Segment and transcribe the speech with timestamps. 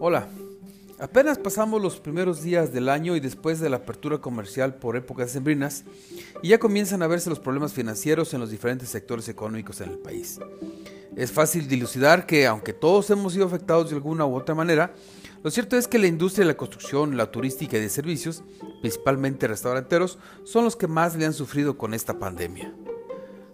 [0.00, 0.28] Hola,
[1.00, 5.32] apenas pasamos los primeros días del año y después de la apertura comercial por épocas
[5.32, 5.82] sembrinas
[6.40, 9.98] y ya comienzan a verse los problemas financieros en los diferentes sectores económicos en el
[9.98, 10.38] país.
[11.16, 14.94] Es fácil dilucidar que aunque todos hemos sido afectados de alguna u otra manera,
[15.42, 18.44] lo cierto es que la industria de la construcción, la turística y de servicios,
[18.80, 22.72] principalmente restauranteros, son los que más le han sufrido con esta pandemia.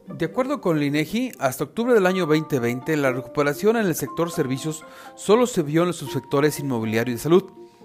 [0.07, 4.31] De acuerdo con el INEGI, hasta octubre del año 2020, la recuperación en el sector
[4.31, 4.85] servicios
[5.17, 7.45] solo se vio en los subsectores inmobiliario y de salud,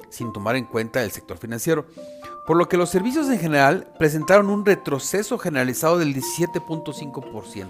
[0.09, 1.85] sin tomar en cuenta el sector financiero,
[2.45, 7.69] por lo que los servicios en general presentaron un retroceso generalizado del 17.5%,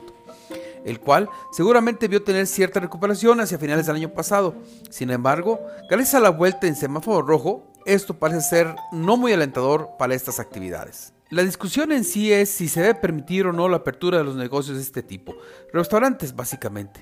[0.84, 4.56] el cual seguramente vio tener cierta recuperación hacia finales del año pasado.
[4.90, 9.92] Sin embargo, gracias a la vuelta en semáforo rojo, esto parece ser no muy alentador
[10.00, 11.14] para estas actividades.
[11.32, 14.36] La discusión en sí es si se debe permitir o no la apertura de los
[14.36, 15.36] negocios de este tipo,
[15.72, 17.02] restaurantes básicamente.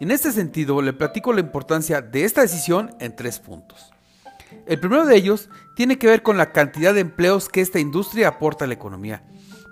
[0.00, 3.92] En este sentido, le platico la importancia de esta decisión en tres puntos.
[4.66, 8.26] El primero de ellos tiene que ver con la cantidad de empleos que esta industria
[8.26, 9.22] aporta a la economía,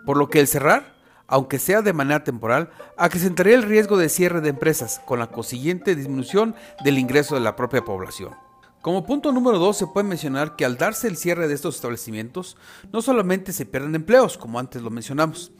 [0.05, 0.95] por lo que el cerrar,
[1.27, 5.97] aunque sea de manera temporal, acrecentaría el riesgo de cierre de empresas, con la consiguiente
[5.97, 6.55] disminución
[6.85, 8.46] del ingreso de la propia población.
[8.87, 12.57] Como punto número 2 se puede mencionar que al darse el cierre de estos establecimientos,
[12.93, 15.51] no solamente se pierden empleos, como antes lo mencionamos,